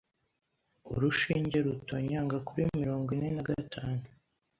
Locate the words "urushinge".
0.93-1.57